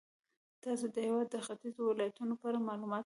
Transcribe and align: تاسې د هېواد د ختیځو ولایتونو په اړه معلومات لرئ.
تاسې 0.63 0.85
د 0.93 0.97
هېواد 1.07 1.27
د 1.33 1.35
ختیځو 1.45 1.81
ولایتونو 1.87 2.33
په 2.39 2.45
اړه 2.49 2.59
معلومات 2.69 2.97
لرئ. 2.97 2.99